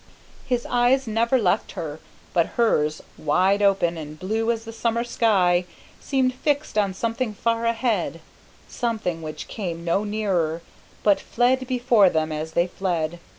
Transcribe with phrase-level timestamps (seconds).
[0.47, 1.99] His eyes never left her,
[2.33, 5.65] but hers, wide open, and blue as the summer sky,
[5.99, 8.19] seemed fixed on something far ahead,
[8.67, 10.63] something which came no nearer,
[11.03, 13.19] but fled before them as they fled.